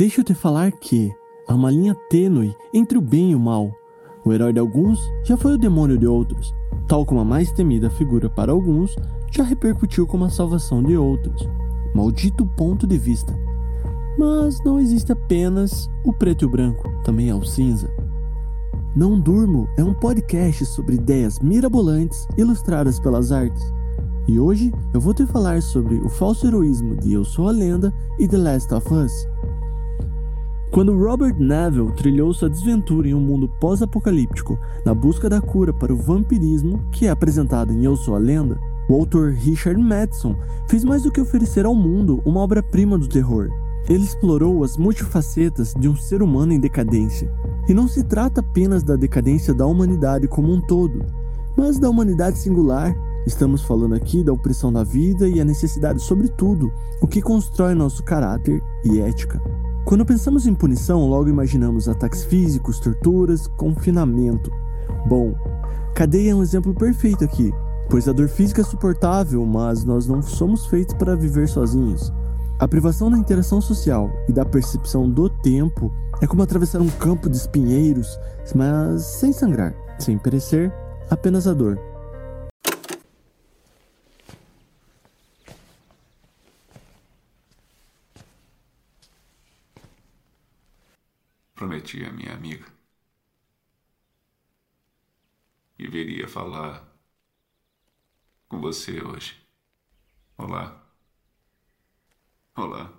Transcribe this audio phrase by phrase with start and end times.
[0.00, 1.14] Deixa eu te falar que
[1.46, 3.70] há uma linha tênue entre o bem e o mal.
[4.24, 6.54] O herói de alguns já foi o demônio de outros,
[6.88, 8.96] tal como a mais temida figura para alguns
[9.30, 11.46] já repercutiu como a salvação de outros.
[11.94, 13.38] Maldito ponto de vista.
[14.18, 17.92] Mas não existe apenas o preto e o branco, também há o cinza.
[18.96, 23.62] Não Durmo é um podcast sobre ideias mirabolantes ilustradas pelas artes.
[24.26, 27.92] E hoje eu vou te falar sobre o falso heroísmo de Eu Sou a Lenda
[28.18, 29.29] e The Last of Us.
[30.70, 35.92] Quando Robert Neville trilhou sua desventura em um mundo pós-apocalíptico na busca da cura para
[35.92, 38.56] o vampirismo, que é apresentado em Eu Sou a Lenda,
[38.88, 40.36] o autor Richard Madison
[40.68, 43.48] fez mais do que oferecer ao mundo uma obra-prima do terror.
[43.88, 47.28] Ele explorou as multifacetas de um ser humano em decadência.
[47.68, 51.04] E não se trata apenas da decadência da humanidade como um todo,
[51.56, 52.94] mas da humanidade singular.
[53.26, 58.04] Estamos falando aqui da opressão da vida e a necessidade, sobretudo, o que constrói nosso
[58.04, 59.42] caráter e ética.
[59.90, 64.48] Quando pensamos em punição, logo imaginamos ataques físicos, torturas, confinamento.
[65.04, 65.34] Bom,
[65.96, 67.52] cadeia é um exemplo perfeito aqui,
[67.88, 72.12] pois a dor física é suportável, mas nós não somos feitos para viver sozinhos.
[72.60, 77.28] A privação da interação social e da percepção do tempo é como atravessar um campo
[77.28, 78.16] de espinheiros,
[78.54, 80.72] mas sem sangrar, sem perecer,
[81.10, 81.89] apenas a dor.
[91.70, 92.66] Prometi a minha amiga
[95.76, 96.84] que viria falar
[98.48, 99.36] com você hoje.
[100.36, 100.84] Olá.
[102.56, 102.92] Olá.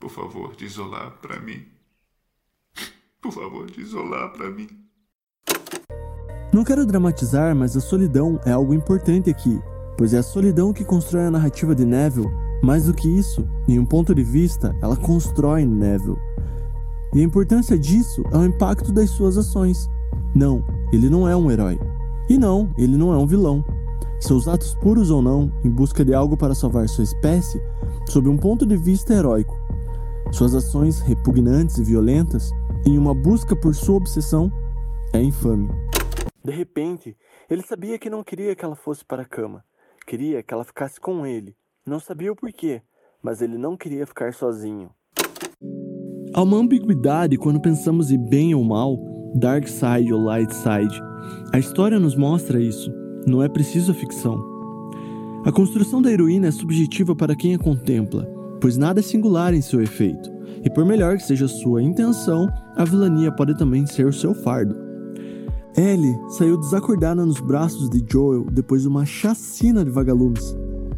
[0.00, 1.68] Por favor, diz olá para mim.
[3.20, 4.68] Por favor, diz olá para mim.
[6.50, 9.60] Não quero dramatizar, mas a solidão é algo importante aqui,
[9.98, 12.30] pois é a solidão que constrói a narrativa de Neville.
[12.64, 16.16] Mais do que isso, em um ponto de vista, ela constrói Neville.
[17.14, 19.88] E a importância disso é o impacto das suas ações.
[20.34, 21.78] Não, ele não é um herói.
[22.28, 23.62] E não, ele não é um vilão.
[24.18, 27.60] Seus atos puros ou não, em busca de algo para salvar sua espécie,
[28.08, 29.54] sob um ponto de vista heróico.
[30.30, 32.50] Suas ações repugnantes e violentas,
[32.86, 34.50] em uma busca por sua obsessão,
[35.12, 35.68] é infame.
[36.42, 37.16] De repente,
[37.50, 39.62] ele sabia que não queria que ela fosse para a cama.
[40.06, 41.54] Queria que ela ficasse com ele.
[41.84, 42.80] Não sabia o porquê,
[43.22, 44.90] mas ele não queria ficar sozinho.
[46.34, 48.98] Há uma ambiguidade quando pensamos em bem ou mal,
[49.34, 51.02] dark side ou light side.
[51.52, 52.90] A história nos mostra isso,
[53.26, 54.42] não é preciso a ficção.
[55.44, 58.26] A construção da heroína é subjetiva para quem a contempla,
[58.62, 60.32] pois nada é singular em seu efeito,
[60.64, 64.74] e por melhor que seja sua intenção, a vilania pode também ser o seu fardo.
[65.76, 70.56] Ellie saiu desacordada nos braços de Joel depois de uma chacina de vagalumes.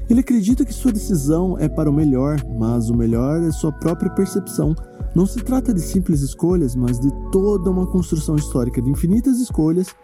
[0.08, 4.10] Ele acredita que sua decisão é para o melhor, mas o melhor é sua própria
[4.10, 4.76] percepção
[5.14, 9.94] não se trata de simples escolhas, mas de toda uma construção histórica de infinitas escolhas,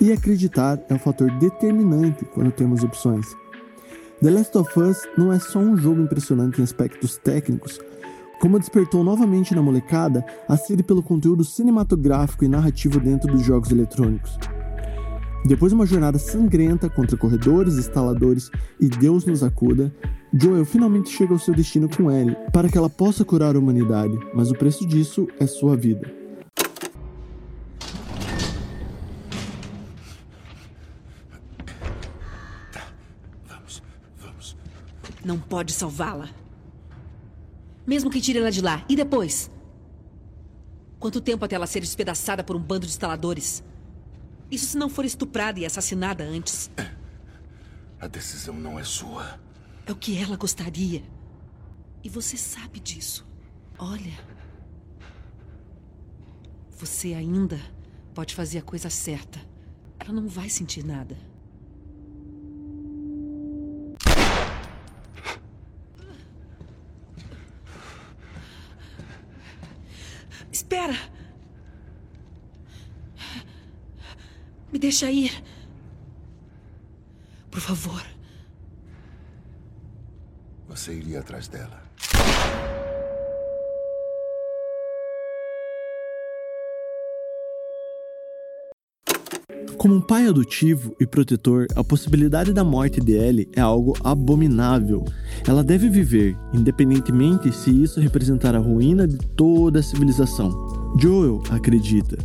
[0.00, 3.26] e acreditar é um fator determinante quando temos opções.
[4.22, 7.80] The Last of Us não é só um jogo impressionante em aspectos técnicos,
[8.40, 13.70] como despertou novamente na molecada a sede pelo conteúdo cinematográfico e narrativo dentro dos jogos
[13.70, 14.38] eletrônicos.
[15.44, 18.50] Depois de uma jornada sangrenta contra corredores, instaladores
[18.80, 19.94] e Deus nos acuda,
[20.32, 24.18] Joel finalmente chega ao seu destino com Ellie para que ela possa curar a humanidade,
[24.34, 26.12] mas o preço disso é sua vida.
[32.72, 32.88] Tá,
[33.48, 33.82] vamos,
[34.18, 34.56] vamos.
[35.24, 36.28] Não pode salvá-la.
[37.86, 38.84] Mesmo que tire ela de lá.
[38.86, 39.50] E depois?
[40.98, 43.62] Quanto tempo até ela ser despedaçada por um bando de instaladores?
[44.50, 46.70] Isso se não for estuprada e assassinada antes.
[48.00, 49.38] A decisão não é sua.
[49.86, 51.02] É o que ela gostaria.
[52.02, 53.26] E você sabe disso.
[53.78, 54.18] Olha.
[56.70, 57.60] Você ainda
[58.14, 59.40] pode fazer a coisa certa.
[59.98, 61.16] Ela não vai sentir nada.
[74.72, 75.42] Me deixa ir.
[77.50, 78.02] Por favor.
[80.68, 81.82] Você iria atrás dela.
[89.78, 95.04] Como um pai adotivo e protetor, a possibilidade da morte de Ellie é algo abominável.
[95.46, 100.50] Ela deve viver, independentemente se isso representar a ruína de toda a civilização.
[101.00, 102.18] Joel acredita.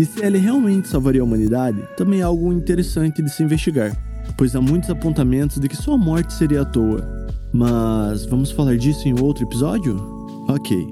[0.00, 3.94] E se Ellie realmente salvaria a humanidade, também é algo interessante de se investigar,
[4.34, 7.06] pois há muitos apontamentos de que sua morte seria à toa.
[7.52, 9.98] Mas vamos falar disso em outro episódio?
[10.48, 10.88] Ok.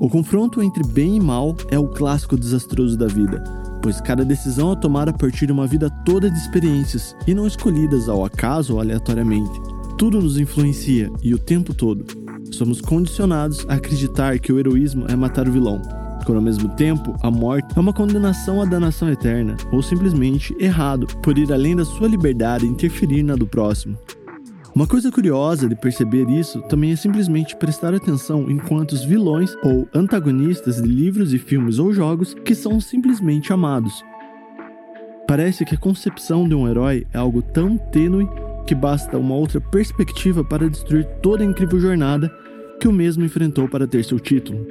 [0.00, 3.44] O confronto entre bem e mal é o clássico desastroso da vida,
[3.82, 7.46] pois cada decisão é tomada a partir de uma vida toda de experiências e não
[7.46, 9.60] escolhidas ao acaso ou aleatoriamente.
[9.98, 12.06] Tudo nos influencia e o tempo todo.
[12.52, 15.82] Somos condicionados a acreditar que o heroísmo é matar o vilão,
[16.24, 21.06] quando ao mesmo tempo a morte é uma condenação à danação eterna, ou simplesmente errado
[21.22, 23.98] por ir além da sua liberdade e interferir na do próximo.
[24.74, 29.86] Uma coisa curiosa de perceber isso também é simplesmente prestar atenção em quantos vilões ou
[29.94, 34.02] antagonistas de livros e filmes ou jogos que são simplesmente amados.
[35.28, 38.26] Parece que a concepção de um herói é algo tão tênue
[38.66, 42.32] que basta uma outra perspectiva para destruir toda a incrível jornada
[42.80, 44.66] que o mesmo enfrentou para ter seu título.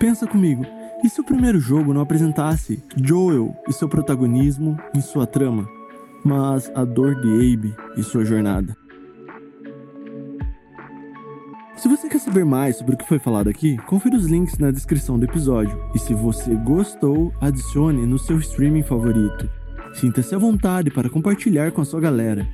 [0.00, 0.66] Pensa comigo,
[1.04, 5.68] e se o primeiro jogo não apresentasse Joel e seu protagonismo em sua trama?
[6.24, 8.76] mas a dor de Abe e sua jornada.
[11.76, 14.70] Se você quer saber mais sobre o que foi falado aqui, confira os links na
[14.70, 15.80] descrição do episódio.
[15.94, 19.48] E se você gostou, adicione no seu streaming favorito.
[19.94, 22.46] Sinta-se à vontade para compartilhar com a sua galera.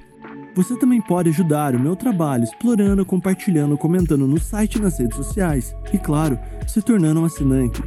[0.56, 5.17] Você também pode ajudar o meu trabalho explorando, compartilhando, comentando no site e nas redes
[5.17, 5.76] sociais.
[5.93, 7.82] E claro, se tornando um assinante